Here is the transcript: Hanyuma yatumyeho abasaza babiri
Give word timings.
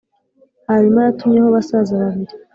Hanyuma 0.69 0.99
yatumyeho 1.01 1.47
abasaza 1.49 1.93
babiri 2.01 2.33